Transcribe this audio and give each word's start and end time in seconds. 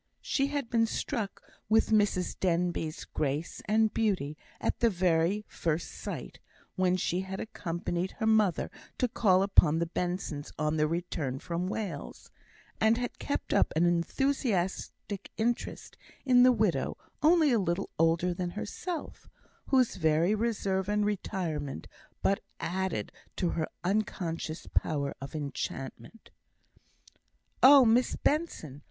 She 0.23 0.47
had 0.47 0.67
been 0.67 0.87
struck 0.87 1.43
with 1.69 1.91
Mrs 1.91 2.35
Denbigh's 2.39 3.05
grace 3.05 3.61
and 3.65 3.93
beauty 3.93 4.35
at 4.59 4.79
the 4.79 4.89
very 4.89 5.45
first 5.47 5.91
sight, 5.91 6.39
when 6.75 6.95
she 6.97 7.19
had 7.21 7.39
accompanied 7.39 8.13
her 8.13 8.25
mother 8.25 8.71
to 8.97 9.07
call 9.07 9.43
upon 9.43 9.77
the 9.77 9.85
Bensons 9.85 10.51
on 10.57 10.75
their 10.77 10.87
return 10.87 11.37
from 11.37 11.67
Wales; 11.67 12.31
and 12.79 12.97
had 12.97 13.19
kept 13.19 13.53
up 13.53 13.71
an 13.75 13.85
enthusiastic 13.85 15.29
interest 15.37 15.95
in 16.25 16.41
the 16.41 16.51
widow 16.51 16.97
only 17.21 17.51
a 17.51 17.59
little 17.59 17.91
older 17.99 18.33
than 18.33 18.49
herself, 18.49 19.29
whose 19.67 19.97
very 19.97 20.33
reserve 20.33 20.89
and 20.89 21.05
retirement 21.05 21.87
but 22.23 22.39
added 22.59 23.11
to 23.35 23.49
her 23.49 23.69
unconscious 23.83 24.65
power 24.73 25.13
of 25.21 25.35
enchantment. 25.35 26.31
"Oh, 27.61 27.85
Miss 27.85 28.15
Benson! 28.15 28.79